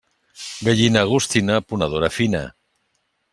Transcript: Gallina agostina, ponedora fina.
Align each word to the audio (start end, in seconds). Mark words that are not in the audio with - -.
Gallina 0.67 1.03
agostina, 1.07 1.59
ponedora 1.73 2.11
fina. 2.17 2.43